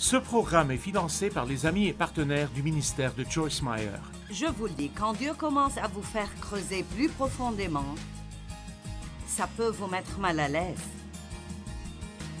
[0.00, 4.00] Ce programme est financé par les amis et partenaires du ministère de Joyce Meyer.
[4.30, 7.94] Je vous le dis, quand Dieu commence à vous faire creuser plus profondément,
[9.26, 10.80] ça peut vous mettre mal à l'aise.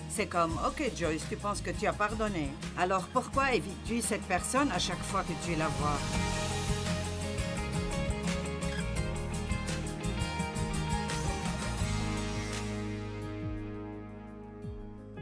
[0.08, 2.48] C'est comme, ok Joyce, tu penses que tu as pardonné.
[2.78, 5.98] Alors pourquoi évites-tu cette personne à chaque fois que tu la vois?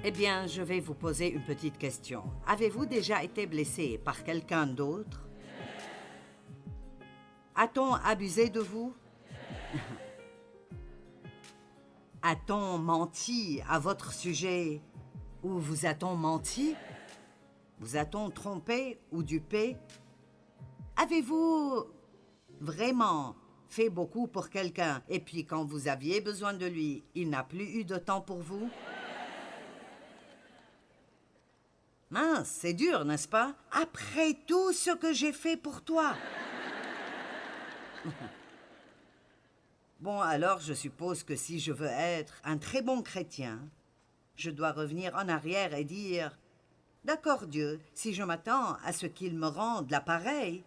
[0.05, 2.23] Eh bien, je vais vous poser une petite question.
[2.47, 5.27] Avez-vous déjà été blessé par quelqu'un d'autre?
[7.57, 8.95] A-t-on abusé de vous?
[12.23, 14.81] A-t-on menti à votre sujet?
[15.43, 16.77] Ou vous a-t-on menti?
[17.81, 19.77] Vous a-t-on trompé ou dupé?
[20.97, 21.87] Avez-vous
[22.61, 23.35] vraiment
[23.69, 25.03] fait beaucoup pour quelqu'un?
[25.09, 28.39] Et puis quand vous aviez besoin de lui, il n'a plus eu de temps pour
[28.39, 28.71] vous?
[32.11, 33.55] Mince, c'est dur, n'est-ce pas?
[33.71, 36.15] Après tout ce que j'ai fait pour toi.
[40.01, 43.61] bon, alors je suppose que si je veux être un très bon chrétien,
[44.37, 46.39] je dois revenir en arrière et dire
[47.05, 50.65] D'accord, Dieu, si je m'attends à ce qu'il me rende l'appareil,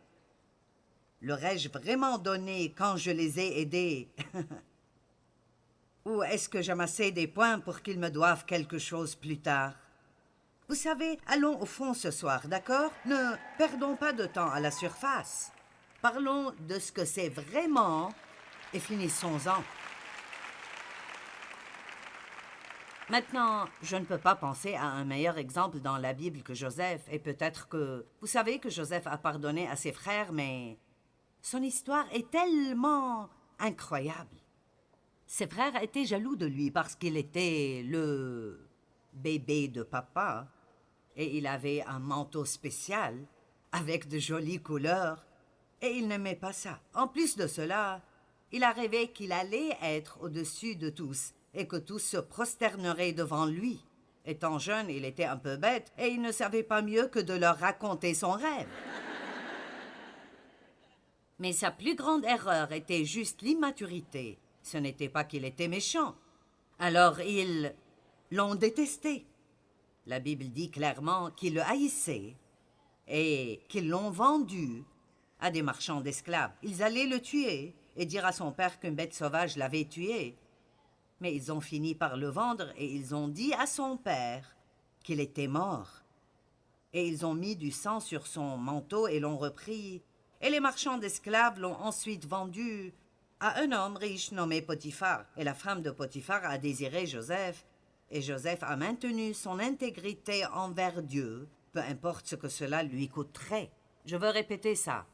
[1.21, 4.09] l'aurais-je vraiment donné quand je les ai aidés?
[6.05, 9.73] Ou est-ce que j'amassais des points pour qu'ils me doivent quelque chose plus tard?
[10.71, 12.93] Vous savez, allons au fond ce soir, d'accord?
[13.05, 15.51] Ne perdons pas de temps à la surface.
[16.01, 18.13] Parlons de ce que c'est vraiment
[18.73, 19.61] et finissons-en.
[23.09, 27.01] Maintenant, je ne peux pas penser à un meilleur exemple dans la Bible que Joseph,
[27.11, 28.05] et peut-être que...
[28.21, 30.77] Vous savez que Joseph a pardonné à ses frères, mais
[31.41, 33.27] son histoire est tellement
[33.59, 34.37] incroyable.
[35.27, 38.69] Ses frères étaient jaloux de lui parce qu'il était le
[39.11, 40.47] bébé de papa
[41.21, 43.15] et il avait un manteau spécial
[43.71, 45.23] avec de jolies couleurs,
[45.81, 46.79] et il n'aimait pas ça.
[46.95, 48.01] En plus de cela,
[48.51, 53.45] il a rêvé qu'il allait être au-dessus de tous et que tous se prosterneraient devant
[53.45, 53.85] lui.
[54.25, 57.33] Étant jeune, il était un peu bête et il ne savait pas mieux que de
[57.33, 58.67] leur raconter son rêve.
[61.37, 64.39] Mais sa plus grande erreur était juste l'immaturité.
[64.63, 66.15] Ce n'était pas qu'il était méchant.
[66.79, 67.75] Alors ils
[68.31, 69.27] l'ont détesté.
[70.11, 72.35] La Bible dit clairement qu'ils le haïssaient
[73.07, 74.83] et qu'ils l'ont vendu
[75.39, 76.51] à des marchands d'esclaves.
[76.63, 80.35] Ils allaient le tuer et dire à son père qu'une bête sauvage l'avait tué.
[81.21, 84.57] Mais ils ont fini par le vendre et ils ont dit à son père
[85.01, 86.03] qu'il était mort.
[86.91, 90.01] Et ils ont mis du sang sur son manteau et l'ont repris.
[90.41, 92.93] Et les marchands d'esclaves l'ont ensuite vendu
[93.39, 95.23] à un homme riche nommé Potiphar.
[95.37, 97.65] Et la femme de Potiphar a désiré Joseph
[98.11, 103.71] et Joseph a maintenu son intégrité envers Dieu, peu importe ce que cela lui coûterait.
[104.05, 105.05] Je veux répéter ça.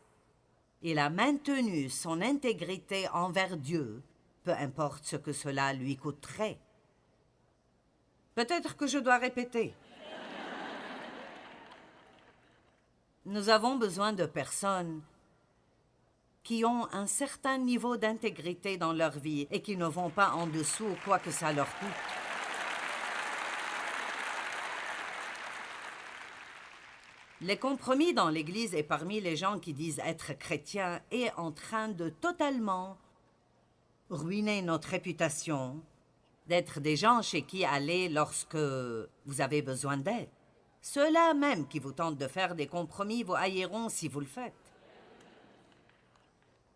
[0.82, 4.02] Il a maintenu son intégrité envers Dieu,
[4.44, 6.58] peu importe ce que cela lui coûterait.
[8.34, 9.74] Peut-être que je dois répéter.
[13.26, 15.02] Nous avons besoin de personnes
[16.44, 20.48] qui ont un certain niveau d'intégrité dans leur vie et qui ne vont pas en
[20.48, 22.27] dessous quoi que ça leur coûte.
[27.42, 31.88] Les compromis dans l'Église et parmi les gens qui disent être chrétiens est en train
[31.88, 32.98] de totalement
[34.10, 35.80] ruiner notre réputation,
[36.48, 40.30] d'être des gens chez qui aller lorsque vous avez besoin d'aide.
[40.82, 44.54] Ceux-là même qui vous tentent de faire des compromis vous haïront si vous le faites.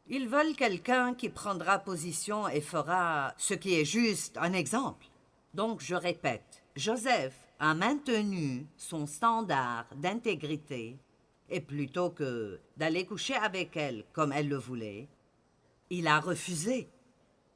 [0.07, 5.07] Ils veulent quelqu'un qui prendra position et fera ce qui est juste, un exemple.
[5.55, 10.97] Donc je répète, Joseph a maintenu son standard d'intégrité
[11.47, 15.07] et plutôt que d'aller coucher avec elle comme elle le voulait,
[15.91, 16.89] il a refusé.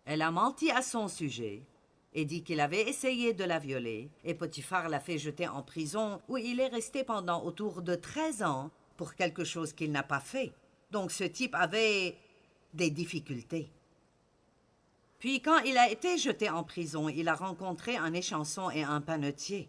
[0.05, 1.63] Elle a menti à son sujet
[2.13, 6.21] et dit qu'il avait essayé de la violer, et Potiphar l'a fait jeter en prison
[6.27, 10.19] où il est resté pendant autour de 13 ans pour quelque chose qu'il n'a pas
[10.19, 10.53] fait.
[10.91, 12.15] Donc ce type avait
[12.75, 13.71] des difficultés.
[15.17, 19.01] Puis quand il a été jeté en prison, il a rencontré un échanson et un
[19.01, 19.67] panetier.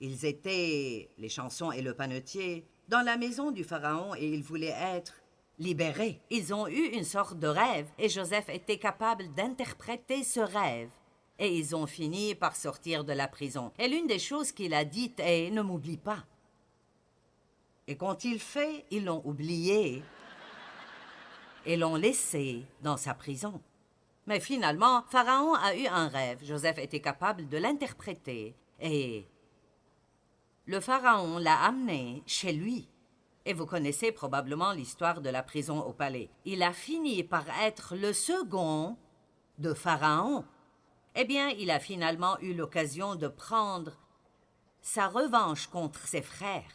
[0.00, 4.76] Ils étaient, les chansons et le panetier, dans la maison du Pharaon et ils voulaient
[4.78, 5.14] être
[5.58, 6.20] libérés.
[6.30, 10.90] Ils ont eu une sorte de rêve et Joseph était capable d'interpréter ce rêve.
[11.38, 13.72] Et ils ont fini par sortir de la prison.
[13.78, 16.24] Et l'une des choses qu'il a dites est Ne m'oublie pas.
[17.86, 20.02] Et quand il fait, ils l'ont oublié
[21.66, 23.60] et l'ont laissé dans sa prison.
[24.26, 26.44] Mais finalement, Pharaon a eu un rêve.
[26.44, 29.26] Joseph était capable de l'interpréter et
[30.66, 32.88] le Pharaon l'a amené chez lui.
[33.46, 36.30] Et vous connaissez probablement l'histoire de la prison au palais.
[36.46, 38.96] Il a fini par être le second
[39.58, 40.44] de Pharaon.
[41.14, 43.92] Eh bien, il a finalement eu l'occasion de prendre
[44.80, 46.72] sa revanche contre ses frères.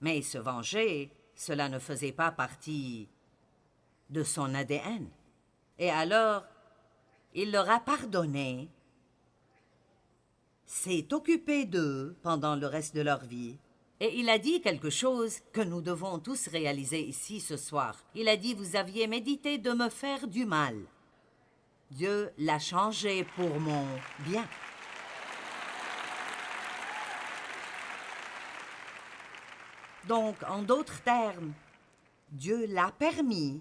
[0.00, 3.08] Mais se venger, cela ne faisait pas partie
[4.08, 5.08] de son ADN.
[5.78, 6.44] Et alors,
[7.34, 8.70] il leur a pardonné,
[10.70, 13.56] s'est occupé d'eux pendant le reste de leur vie,
[13.98, 18.04] et il a dit quelque chose que nous devons tous réaliser ici ce soir.
[18.14, 20.76] Il a dit, vous aviez médité de me faire du mal.
[21.90, 23.84] Dieu l'a changé pour mon
[24.20, 24.46] bien.
[30.06, 31.52] Donc, en d'autres termes,
[32.30, 33.60] Dieu l'a permis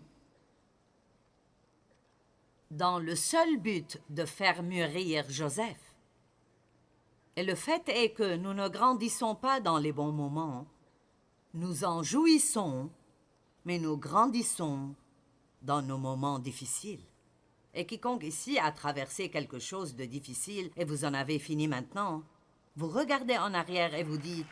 [2.69, 5.88] dans le seul but de faire mûrir Joseph.
[7.39, 10.67] Et le fait est que nous ne grandissons pas dans les bons moments.
[11.53, 12.89] Nous en jouissons,
[13.63, 14.93] mais nous grandissons
[15.61, 17.05] dans nos moments difficiles.
[17.73, 22.23] Et quiconque ici a traversé quelque chose de difficile et vous en avez fini maintenant,
[22.75, 24.45] vous regardez en arrière et vous dites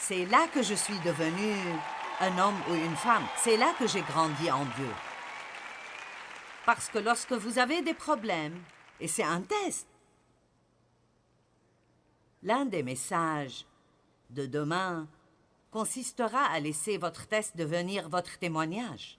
[0.00, 1.54] C'est là que je suis devenu
[2.18, 3.24] un homme ou une femme.
[3.36, 4.92] C'est là que j'ai grandi en Dieu.
[6.66, 8.60] Parce que lorsque vous avez des problèmes,
[8.98, 9.86] et c'est un test,
[12.42, 13.66] l'un des messages
[14.30, 15.08] de demain
[15.70, 19.18] consistera à laisser votre test devenir votre témoignage.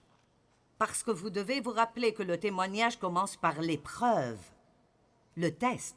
[0.78, 4.38] Parce que vous devez vous rappeler que le témoignage commence par l'épreuve,
[5.36, 5.96] le test.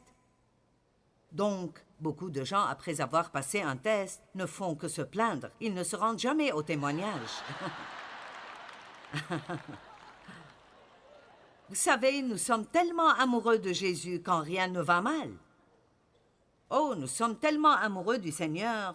[1.32, 5.50] Donc, beaucoup de gens, après avoir passé un test, ne font que se plaindre.
[5.60, 7.30] Ils ne se rendent jamais au témoignage.
[11.68, 15.30] Vous savez, nous sommes tellement amoureux de Jésus quand rien ne va mal.
[16.70, 18.94] Oh, nous sommes tellement amoureux du Seigneur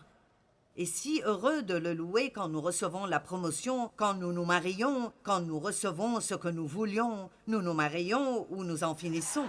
[0.76, 5.12] et si heureux de le louer quand nous recevons la promotion, quand nous nous marions,
[5.24, 9.46] quand nous recevons ce que nous voulions, nous nous marions ou nous en finissons.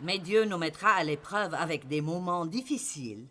[0.00, 3.26] Mais Dieu nous mettra à l'épreuve avec des moments difficiles.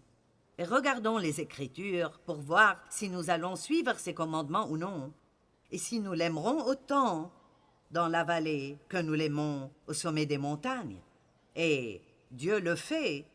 [0.58, 5.14] Et regardons les Écritures pour voir si nous allons suivre ses commandements ou non
[5.72, 7.32] et si nous l'aimerons autant
[7.92, 11.00] dans la vallée que nous l'aimons au sommet des montagnes.
[11.56, 12.02] Et
[12.32, 13.26] Dieu le fait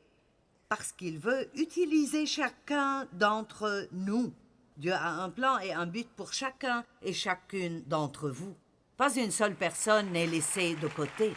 [0.69, 4.32] parce qu'il veut utiliser chacun d'entre nous.
[4.76, 8.56] Dieu a un plan et un but pour chacun et chacune d'entre vous.
[8.96, 11.32] Pas une seule personne n'est laissée de côté.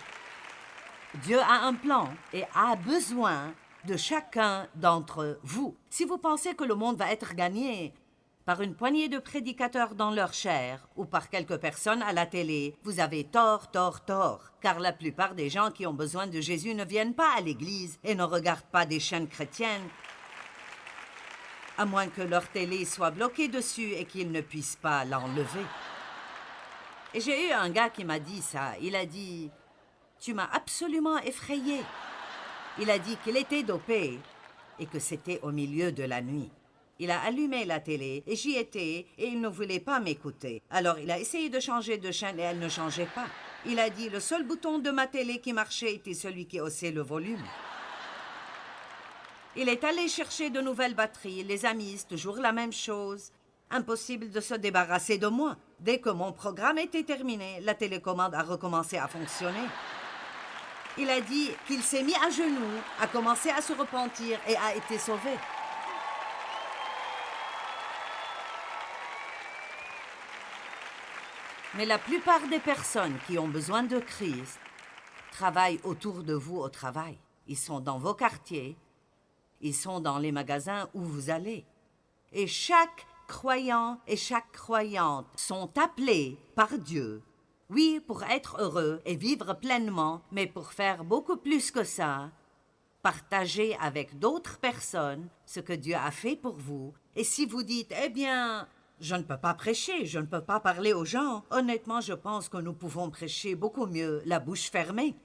[1.23, 3.53] Dieu a un plan et a besoin
[3.85, 5.75] de chacun d'entre vous.
[5.89, 7.93] Si vous pensez que le monde va être gagné
[8.47, 12.77] par une poignée de prédicateurs dans leur chair ou par quelques personnes à la télé,
[12.83, 16.73] vous avez tort, tort, tort, car la plupart des gens qui ont besoin de Jésus
[16.73, 19.89] ne viennent pas à l'Église et ne regardent pas des chaînes chrétiennes,
[21.77, 25.65] à moins que leur télé soit bloquée dessus et qu'ils ne puissent pas l'enlever.
[27.13, 28.75] Et j'ai eu un gars qui m'a dit ça.
[28.81, 29.51] Il a dit
[30.21, 31.81] Tu m'as absolument effrayé.
[32.79, 34.17] Il a dit qu'il était dopé
[34.79, 36.49] et que c'était au milieu de la nuit.
[36.99, 40.63] Il a allumé la télé et j'y étais et il ne voulait pas m'écouter.
[40.69, 43.27] Alors il a essayé de changer de chaîne et elle ne changeait pas.
[43.65, 46.91] Il a dit le seul bouton de ma télé qui marchait était celui qui haussait
[46.91, 47.43] le volume.
[49.55, 51.43] Il est allé chercher de nouvelles batteries.
[51.43, 53.31] Les amis, toujours la même chose.
[53.69, 55.57] Impossible de se débarrasser de moi.
[55.79, 59.67] Dès que mon programme était terminé, la télécommande a recommencé à fonctionner.
[60.97, 64.75] Il a dit qu'il s'est mis à genoux, a commencé à se repentir et a
[64.75, 65.31] été sauvé.
[71.77, 74.59] Mais la plupart des personnes qui ont besoin de Christ
[75.31, 77.19] travaillent autour de vous au travail.
[77.47, 78.75] Ils sont dans vos quartiers,
[79.61, 81.65] ils sont dans les magasins où vous allez.
[82.33, 87.21] Et chaque croyant et chaque croyante sont appelés par Dieu,
[87.69, 92.31] oui, pour être heureux et vivre pleinement, mais pour faire beaucoup plus que ça,
[93.03, 96.91] partager avec d'autres personnes ce que Dieu a fait pour vous.
[97.15, 98.67] Et si vous dites, eh bien,
[98.99, 101.43] je ne peux pas prêcher, je ne peux pas parler aux gens.
[101.51, 105.15] Honnêtement, je pense que nous pouvons prêcher beaucoup mieux la bouche fermée.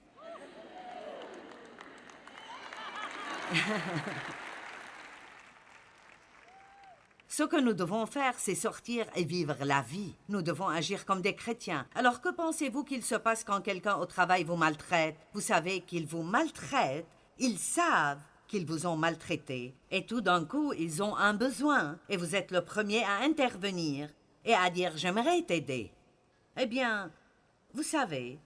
[7.28, 10.14] Ce que nous devons faire, c'est sortir et vivre la vie.
[10.28, 11.86] Nous devons agir comme des chrétiens.
[11.94, 15.16] Alors que pensez-vous qu'il se passe quand quelqu'un au travail vous maltraite?
[15.32, 17.06] Vous savez qu'il vous maltraite.
[17.38, 18.20] Ils savent
[18.52, 22.50] qu'ils vous ont maltraité, et tout d'un coup ils ont un besoin, et vous êtes
[22.50, 24.10] le premier à intervenir
[24.44, 25.90] et à dire j'aimerais t'aider.
[26.58, 27.10] Eh bien,
[27.72, 28.38] vous savez,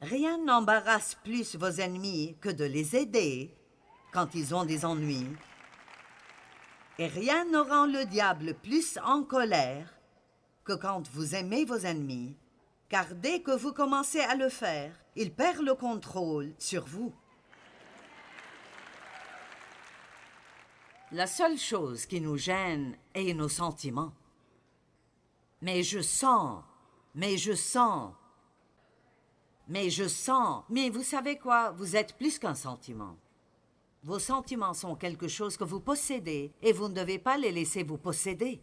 [0.00, 3.52] Rien n'embarrasse plus vos ennemis que de les aider
[4.12, 5.26] quand ils ont des ennuis.
[7.00, 9.92] Et rien ne rend le diable plus en colère
[10.64, 12.36] que quand vous aimez vos ennemis,
[12.88, 17.12] car dès que vous commencez à le faire, il perd le contrôle sur vous.
[21.10, 24.12] La seule chose qui nous gêne est nos sentiments.
[25.62, 26.62] Mais je sens,
[27.14, 28.12] mais je sens,
[29.68, 30.64] mais je sens.
[30.68, 31.70] Mais vous savez quoi?
[31.70, 33.16] Vous êtes plus qu'un sentiment.
[34.04, 37.82] Vos sentiments sont quelque chose que vous possédez et vous ne devez pas les laisser
[37.82, 38.60] vous posséder.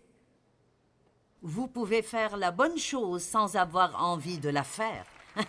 [1.41, 5.05] Vous pouvez faire la bonne chose sans avoir envie de la faire.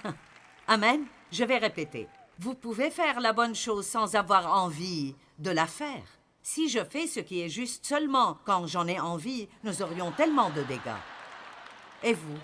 [0.67, 1.05] Amen.
[1.31, 2.09] Je vais répéter.
[2.39, 6.16] Vous pouvez faire la bonne chose sans avoir envie de la faire.
[6.49, 10.49] Si je fais ce qui est juste seulement quand j'en ai envie, nous aurions tellement
[10.51, 11.03] de dégâts.
[12.05, 12.39] Et vous?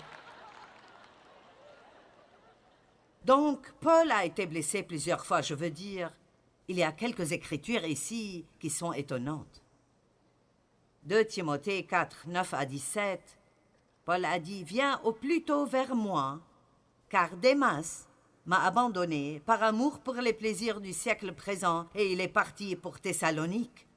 [3.23, 6.11] Donc, Paul a été blessé plusieurs fois, je veux dire.
[6.67, 9.63] Il y a quelques écritures ici qui sont étonnantes.
[11.03, 13.39] 2 Timothée 4, 9 à 17.
[14.03, 16.41] Paul a dit Viens au plus tôt vers moi,
[17.07, 18.05] car Démas
[18.45, 22.99] m'a abandonné par amour pour les plaisirs du siècle présent et il est parti pour
[22.99, 23.87] Thessalonique.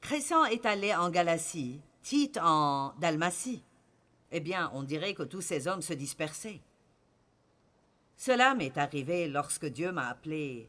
[0.00, 3.62] Crescent est allé en Galatie, Tite en Dalmatie.
[4.30, 6.60] Eh bien, on dirait que tous ces hommes se dispersaient.
[8.16, 10.68] Cela m'est arrivé lorsque Dieu m'a appelé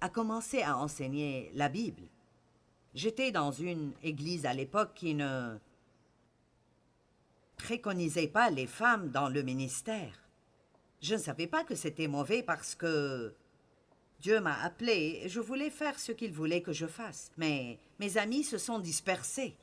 [0.00, 2.02] à commencer à enseigner la Bible.
[2.94, 5.56] J'étais dans une église à l'époque qui ne
[7.56, 10.18] préconisait pas les femmes dans le ministère.
[11.00, 13.34] Je ne savais pas que c'était mauvais parce que
[14.22, 17.32] Dieu m'a appelé et je voulais faire ce qu'il voulait que je fasse.
[17.36, 19.56] Mais mes amis se sont dispersés.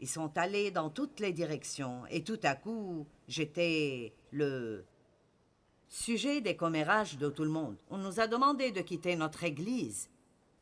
[0.00, 4.86] Ils sont allés dans toutes les directions et tout à coup, j'étais le
[5.86, 7.76] sujet des commérages de tout le monde.
[7.90, 10.08] On nous a demandé de quitter notre église.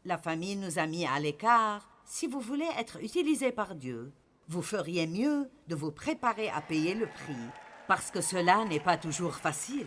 [0.04, 1.88] La famille nous a mis à l'écart.
[2.04, 4.10] Si vous voulez être utilisé par Dieu,
[4.48, 7.46] vous feriez mieux de vous préparer à payer le prix,
[7.86, 9.86] parce que cela n'est pas toujours facile.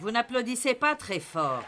[0.00, 1.62] Vous n'applaudissez pas très fort.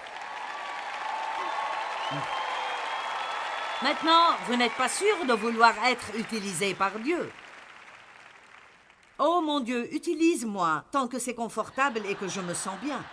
[3.83, 7.31] Maintenant, vous n'êtes pas sûr de vouloir être utilisé par Dieu.
[9.19, 13.05] Oh mon Dieu, utilise-moi tant que c'est confortable et que je me sens bien.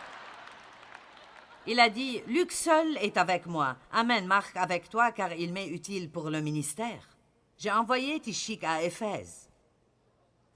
[1.68, 3.76] Il a dit Luc seul est avec moi.
[3.92, 7.10] Amen, Marc avec toi, car il m'est utile pour le ministère.
[7.58, 9.49] J'ai envoyé Tichik à Éphèse.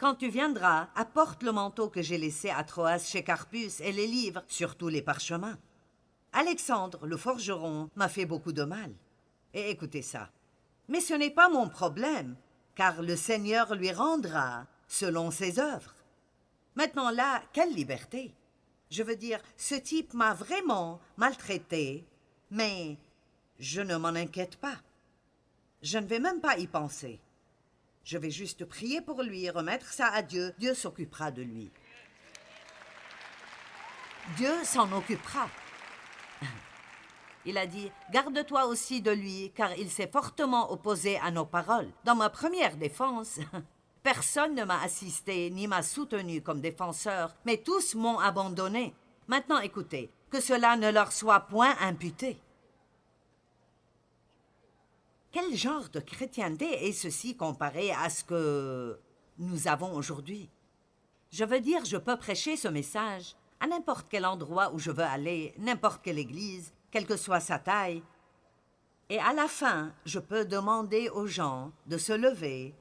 [0.04, 4.06] Quand tu viendras, apporte le manteau que j'ai laissé à Troas chez Carpus et les
[4.06, 5.58] livres, surtout les parchemins.
[6.34, 8.92] Alexandre, le forgeron, m'a fait beaucoup de mal.
[9.54, 10.30] Et écoutez ça.
[10.90, 12.36] Mais ce n'est pas mon problème,
[12.76, 15.96] car le Seigneur lui rendra selon ses œuvres.
[16.76, 18.34] Maintenant là, quelle liberté
[18.92, 22.06] Je veux dire, ce type m'a vraiment maltraité,
[22.52, 22.98] mais
[23.58, 24.76] je ne m'en inquiète pas.
[25.82, 27.22] Je ne vais même pas y penser.
[28.04, 30.54] Je vais juste prier pour lui, remettre ça à Dieu.
[30.60, 31.72] Dieu s'occupera de lui.
[34.38, 35.50] Dieu s'en occupera.
[37.46, 41.90] Il a dit, Garde-toi aussi de lui, car il s'est fortement opposé à nos paroles.
[42.06, 43.40] Dans ma première défense,
[44.04, 48.94] personne ne m'a assisté ni m'a soutenu comme défenseur, mais tous m'ont abandonné.
[49.28, 52.40] Maintenant écoutez, que cela ne leur soit point imputé.
[55.34, 59.00] Quel genre de chrétienté est ceci comparé à ce que
[59.40, 60.48] nous avons aujourd'hui?
[61.32, 65.04] Je veux dire, je peux prêcher ce message à n'importe quel endroit où je veux
[65.04, 68.04] aller, n'importe quelle église, quelle que soit sa taille.
[69.10, 72.76] Et à la fin, je peux demander aux gens de se lever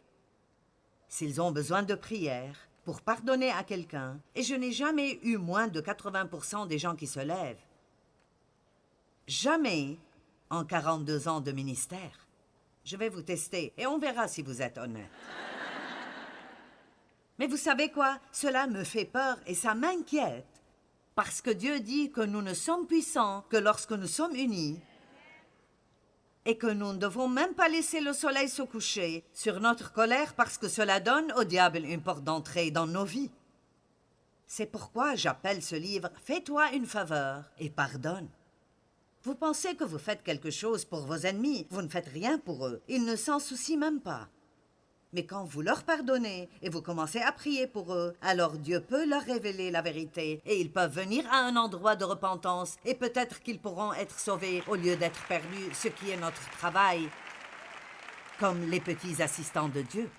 [1.09, 5.69] s'ils ont besoin de prière pour pardonner à quelqu'un, et je n'ai jamais eu moins
[5.69, 7.65] de 80% des gens qui se lèvent.
[9.27, 9.97] Jamais
[10.51, 12.27] en 42 ans de ministère.
[12.85, 15.11] Je vais vous tester et on verra si vous êtes honnête.
[17.39, 18.19] Mais vous savez quoi?
[18.33, 20.47] Cela me fait peur et ça m'inquiète.
[21.15, 24.81] Parce que Dieu dit que nous ne sommes puissants que lorsque nous sommes unis
[26.45, 30.35] et que nous ne devons même pas laisser le soleil se coucher sur notre colère
[30.35, 33.31] parce que cela donne au diable une porte d'entrée dans nos vies.
[34.47, 38.29] C'est pourquoi j'appelle ce livre Fais-toi une faveur et pardonne.
[39.25, 42.67] Vous pensez que vous faites quelque chose pour vos ennemis, vous ne faites rien pour
[42.67, 42.83] eux.
[42.89, 44.29] Ils ne s'en soucient même pas.
[45.13, 49.07] Mais quand vous leur pardonnez et vous commencez à prier pour eux, alors Dieu peut
[49.07, 53.41] leur révéler la vérité et ils peuvent venir à un endroit de repentance et peut-être
[53.41, 57.09] qu'ils pourront être sauvés au lieu d'être perdus, ce qui est notre travail,
[58.41, 60.11] comme les petits assistants de Dieu.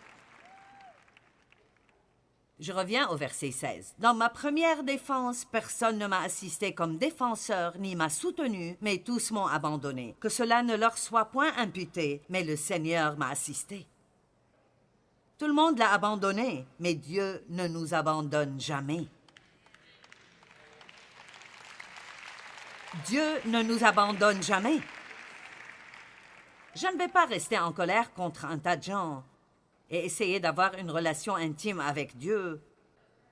[2.63, 3.96] Je reviens au verset 16.
[4.00, 9.32] Dans ma première défense, personne ne m'a assisté comme défenseur, ni m'a soutenu, mais tous
[9.32, 10.15] m'ont abandonné.
[10.22, 13.86] Que cela ne leur soit point imputé, mais le Seigneur m'a assisté.
[15.38, 19.08] Tout le monde l'a abandonné, mais Dieu ne nous abandonne jamais.
[23.05, 24.79] Dieu ne nous abandonne jamais.
[26.75, 29.25] Je ne vais pas rester en colère contre un tas de gens
[29.90, 32.62] et essayer d'avoir une relation intime avec Dieu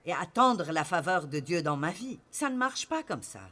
[0.05, 2.19] et attendre la faveur de Dieu dans ma vie.
[2.31, 3.49] Ça ne marche pas comme ça.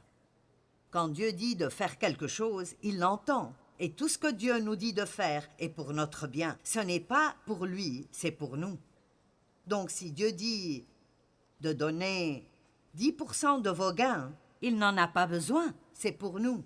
[0.92, 3.54] Quand Dieu dit de faire quelque chose, il l'entend.
[3.80, 6.58] Et tout ce que Dieu nous dit de faire est pour notre bien.
[6.64, 8.78] Ce n'est pas pour lui, c'est pour nous.
[9.68, 10.86] Donc si Dieu dit
[11.62, 12.50] de donner
[12.98, 16.64] 10% de vos gains, il n'en a pas besoin, c'est pour nous.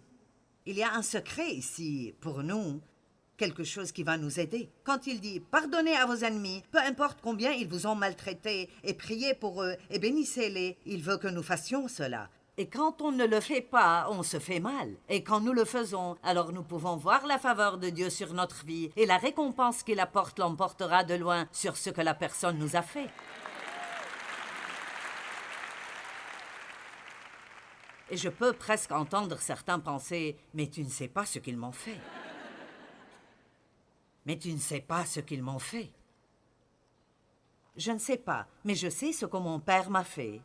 [0.66, 2.82] Il y a un secret ici pour nous
[3.43, 4.69] quelque chose qui va nous aider.
[4.85, 8.93] Quand il dit pardonnez à vos ennemis, peu importe combien ils vous ont maltraité, et
[8.93, 12.29] priez pour eux, et bénissez-les, il veut que nous fassions cela.
[12.57, 14.95] Et quand on ne le fait pas, on se fait mal.
[15.09, 18.63] Et quand nous le faisons, alors nous pouvons voir la faveur de Dieu sur notre
[18.63, 22.77] vie, et la récompense qu'il apporte l'emportera de loin sur ce que la personne nous
[22.77, 23.09] a fait.
[28.09, 31.73] Et je peux presque entendre certains penser, mais tu ne sais pas ce qu'ils m'ont
[31.73, 32.00] fait.
[34.25, 35.92] Mais tu ne sais pas ce qu'ils m'ont fait.
[37.75, 40.42] Je ne sais pas, mais je sais ce que mon père m'a fait,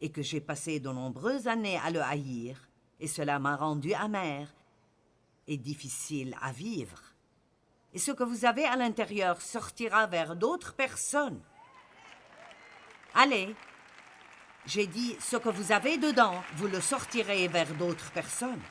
[0.00, 2.68] et que j'ai passé de nombreuses années à le haïr,
[3.00, 4.48] et cela m'a rendu amer
[5.46, 7.00] et difficile à vivre.
[7.94, 11.40] Et ce que vous avez à l'intérieur sortira vers d'autres personnes.
[13.14, 13.54] Allez,
[14.66, 18.62] j'ai dit, ce que vous avez dedans, vous le sortirez vers d'autres personnes.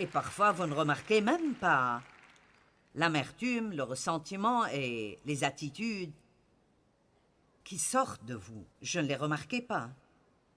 [0.00, 2.00] Et parfois, vous ne remarquez même pas
[2.94, 6.14] l'amertume, le ressentiment et les attitudes
[7.64, 8.64] qui sortent de vous.
[8.80, 9.90] Je ne les remarquais pas.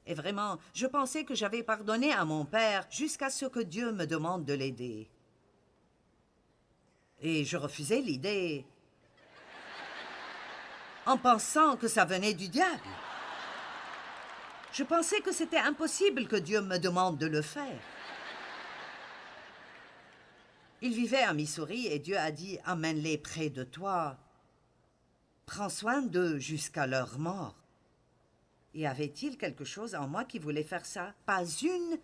[0.07, 4.05] Et vraiment, je pensais que j'avais pardonné à mon père jusqu'à ce que Dieu me
[4.05, 5.09] demande de l'aider.
[7.19, 8.65] Et je refusais l'idée
[11.05, 12.79] en pensant que ça venait du diable.
[14.71, 17.81] Je pensais que c'était impossible que Dieu me demande de le faire.
[20.85, 24.17] Il vivait à Missouri et Dieu a dit Amène-les près de toi.
[25.45, 27.55] Prends soin d'eux jusqu'à leur mort.
[28.73, 31.13] Y avait-il quelque chose en moi qui voulait faire ça?
[31.25, 31.97] Pas une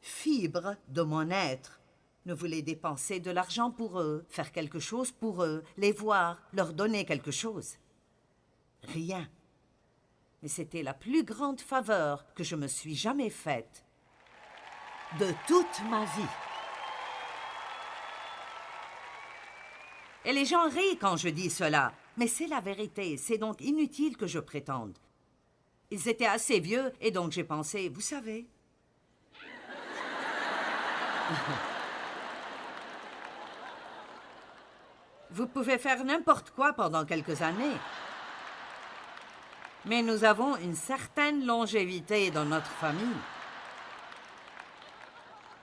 [0.00, 1.78] fibre de mon être
[2.24, 6.72] ne voulait dépenser de l'argent pour eux, faire quelque chose pour eux, les voir, leur
[6.72, 7.74] donner quelque chose.
[8.84, 9.28] Rien.
[10.40, 13.84] Mais c'était la plus grande faveur que je me suis jamais faite
[15.18, 16.45] de toute ma vie.
[20.26, 21.92] Et les gens rient quand je dis cela.
[22.16, 24.98] Mais c'est la vérité, c'est donc inutile que je prétende.
[25.92, 28.48] Ils étaient assez vieux, et donc j'ai pensé, vous savez.
[35.30, 37.76] vous pouvez faire n'importe quoi pendant quelques années.
[39.84, 43.20] Mais nous avons une certaine longévité dans notre famille.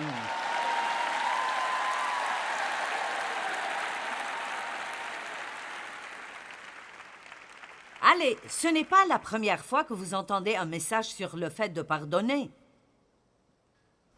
[8.01, 11.71] Allez, ce n'est pas la première fois que vous entendez un message sur le fait
[11.71, 12.51] de pardonner.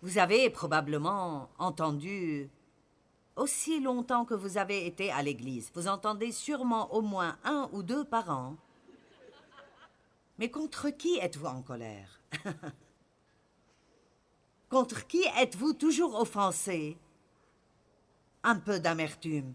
[0.02, 2.50] Vous avez probablement entendu
[3.40, 5.70] aussi longtemps que vous avez été à l'église.
[5.74, 8.56] Vous entendez sûrement au moins un ou deux par an.
[10.38, 12.20] Mais contre qui êtes-vous en colère?
[14.70, 16.96] Contre qui êtes-vous toujours offensé?
[18.44, 19.52] Un peu d'amertume.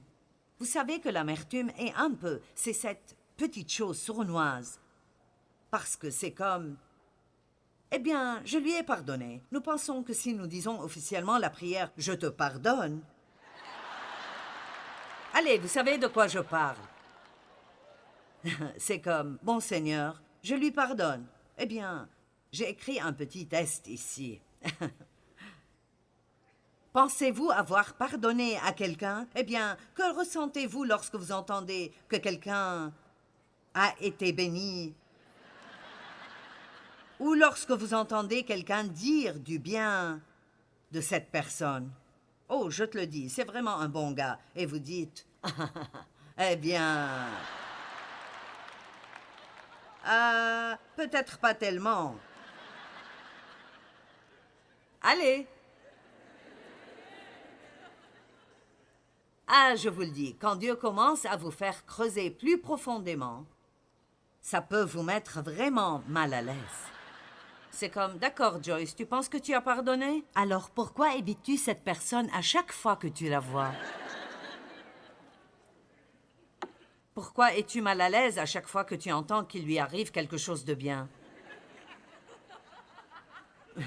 [0.59, 4.81] Vous savez que l'amertume est un peu, c'est cette petite chose sournoise.
[5.71, 6.75] Parce que c'est comme
[7.91, 9.41] eh bien, je lui ai pardonné.
[9.51, 12.97] Nous pensons que si nous disons officiellement la prière⁇ Je te pardonne⁇
[15.37, 16.77] Allez, vous savez de quoi je parle.
[18.77, 21.25] C'est comme, bon Seigneur, je lui pardonne.
[21.57, 22.07] Eh bien,
[22.53, 24.39] j'ai écrit un petit test ici.
[26.93, 29.27] Pensez-vous avoir pardonné à quelqu'un?
[29.35, 32.93] Eh bien, que ressentez-vous lorsque vous entendez que quelqu'un
[33.73, 34.95] a été béni?
[37.19, 40.21] Ou lorsque vous entendez quelqu'un dire du bien
[40.93, 41.91] de cette personne?
[42.47, 44.39] Oh, je te le dis, c'est vraiment un bon gars.
[44.55, 45.25] Et vous dites
[46.37, 47.09] Eh bien.
[50.03, 52.15] Ah, peut-être pas tellement.
[55.01, 55.47] Allez.
[59.47, 63.45] Ah, je vous le dis, quand Dieu commence à vous faire creuser plus profondément,
[64.41, 66.55] ça peut vous mettre vraiment mal à l'aise.
[67.75, 70.23] C'est comme, d'accord Joyce, tu penses que tu as pardonné?
[70.33, 73.73] Alors pourquoi évites-tu cette personne à chaque fois que tu la vois?
[77.13, 80.37] Pourquoi es-tu mal à l'aise à chaque fois que tu entends qu'il lui arrive quelque
[80.37, 81.09] chose de bien?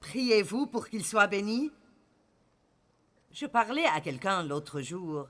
[0.00, 1.70] Priez-vous pour qu'il soit béni?
[3.30, 5.28] Je parlais à quelqu'un l'autre jour.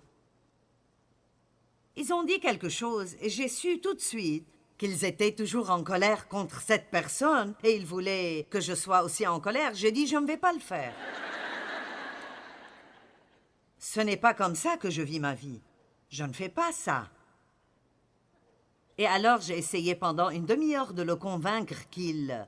[1.97, 4.47] Ils ont dit quelque chose et j'ai su tout de suite
[4.79, 9.27] qu'ils étaient toujours en colère contre cette personne et ils voulaient que je sois aussi
[9.27, 9.75] en colère.
[9.75, 10.95] J'ai dit je ne vais pas le faire.
[13.79, 15.61] Ce n'est pas comme ça que je vis ma vie.
[16.09, 17.11] Je ne fais pas ça.
[18.99, 22.47] Et alors j'ai essayé pendant une demi-heure de le convaincre qu'il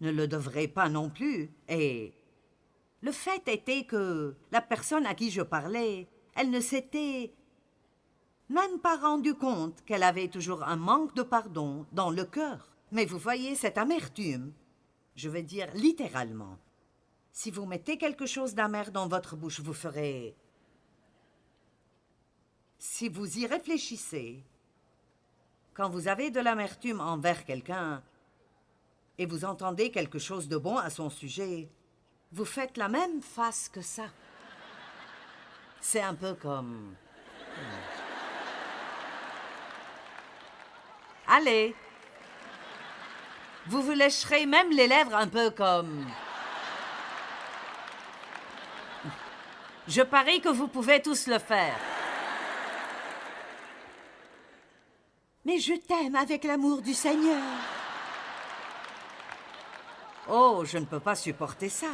[0.00, 1.50] ne le devrait pas non plus.
[1.68, 2.14] Et
[3.00, 7.34] le fait était que la personne à qui je parlais, elle ne s'était
[8.52, 12.70] même pas rendu compte qu'elle avait toujours un manque de pardon dans le cœur.
[12.92, 14.52] Mais vous voyez cette amertume,
[15.16, 16.58] je veux dire littéralement.
[17.32, 20.36] Si vous mettez quelque chose d'amer dans votre bouche, vous ferez...
[22.78, 24.44] Si vous y réfléchissez,
[25.72, 28.02] quand vous avez de l'amertume envers quelqu'un,
[29.18, 31.70] et vous entendez quelque chose de bon à son sujet,
[32.32, 34.06] vous faites la même face que ça.
[35.80, 36.94] C'est un peu comme...
[41.34, 41.74] Allez.
[43.66, 46.06] Vous vous lécherez même les lèvres un peu comme...
[49.88, 51.78] Je parie que vous pouvez tous le faire.
[55.46, 57.42] Mais je t'aime avec l'amour du Seigneur.
[60.28, 61.92] Oh, je ne peux pas supporter ça.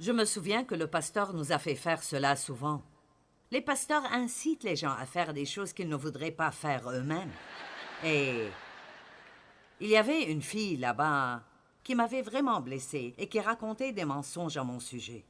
[0.00, 2.82] Je me souviens que le pasteur nous a fait faire cela souvent.
[3.54, 7.30] Les pasteurs incitent les gens à faire des choses qu'ils ne voudraient pas faire eux-mêmes.
[8.04, 8.48] Et
[9.78, 11.40] il y avait une fille là-bas
[11.84, 15.24] qui m'avait vraiment blessée et qui racontait des mensonges à mon sujet.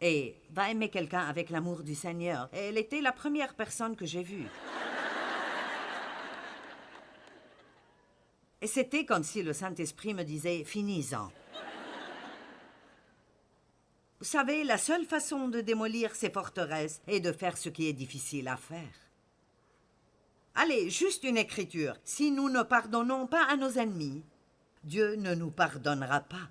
[0.00, 2.48] Et va aimer quelqu'un avec l'amour du Seigneur.
[2.52, 4.46] elle était la première personne que j'ai vue.
[8.62, 11.30] Et c'était comme si le Saint-Esprit me disait Finis-en.
[14.22, 17.92] Vous savez, la seule façon de démolir ces forteresses est de faire ce qui est
[17.92, 18.94] difficile à faire.
[20.54, 21.96] Allez, juste une écriture.
[22.04, 24.22] Si nous ne pardonnons pas à nos ennemis,
[24.84, 26.48] Dieu ne nous pardonnera pas.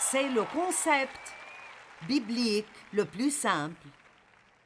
[0.00, 1.20] C'est le concept
[2.08, 3.86] biblique le plus simple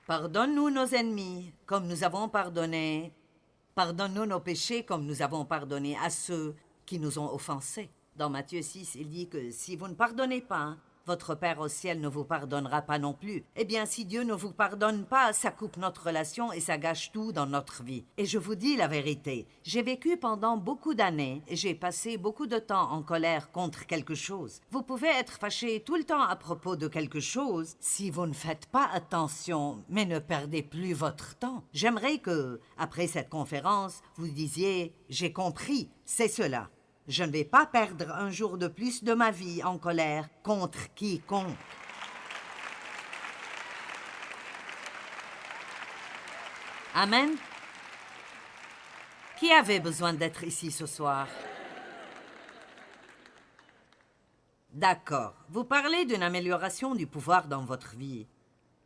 [0.07, 3.13] Pardonne-nous nos ennemis, comme nous avons pardonné.
[3.75, 6.55] Pardonne-nous nos péchés, comme nous avons pardonné à ceux
[6.85, 7.89] qui nous ont offensés.
[8.17, 12.01] Dans Matthieu 6, il dit que si vous ne pardonnez pas, votre Père au ciel
[12.01, 13.45] ne vous pardonnera pas non plus.
[13.57, 17.13] Eh bien, si Dieu ne vous pardonne pas, ça coupe notre relation et ça gâche
[17.13, 18.05] tout dans notre vie.
[18.17, 22.59] Et je vous dis la vérité, j'ai vécu pendant beaucoup d'années j'ai passé beaucoup de
[22.59, 24.61] temps en colère contre quelque chose.
[24.71, 28.33] Vous pouvez être fâché tout le temps à propos de quelque chose si vous ne
[28.33, 31.65] faites pas attention, mais ne perdez plus votre temps.
[31.73, 36.71] J'aimerais que, après cette conférence, vous disiez J'ai compris, c'est cela.
[37.11, 40.95] Je ne vais pas perdre un jour de plus de ma vie en colère contre
[40.95, 41.57] quiconque.
[46.95, 47.31] Amen.
[49.41, 51.27] Qui avait besoin d'être ici ce soir?
[54.73, 55.35] D'accord.
[55.49, 58.29] Vous parlez d'une amélioration du pouvoir dans votre vie.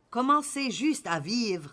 [0.09, 1.69] Commencez juste à vivre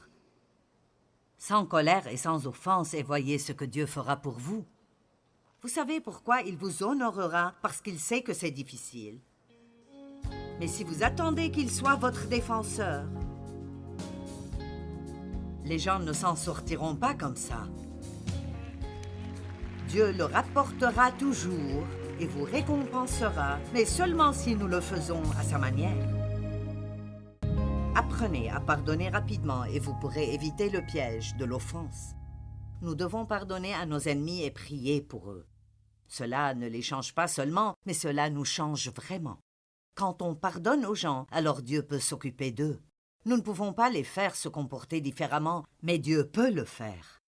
[1.39, 4.67] sans colère et sans offense et voyez ce que Dieu fera pour vous.
[5.63, 9.21] Vous savez pourquoi il vous honorera Parce qu'il sait que c'est difficile.
[10.59, 13.07] Mais si vous attendez qu'il soit votre défenseur,
[15.65, 17.69] Les gens ne s'en sortiront pas comme ça.
[19.87, 21.87] Dieu le rapportera toujours
[22.19, 26.09] et vous récompensera, mais seulement si nous le faisons à sa manière.
[27.95, 32.17] Apprenez à pardonner rapidement et vous pourrez éviter le piège de l'offense.
[32.81, 35.47] Nous devons pardonner à nos ennemis et prier pour eux.
[36.13, 39.39] Cela ne les change pas seulement, mais cela nous change vraiment.
[39.95, 42.79] Quand on pardonne aux gens, alors Dieu peut s'occuper d'eux.
[43.25, 47.23] Nous ne pouvons pas les faire se comporter différemment, mais Dieu peut le faire.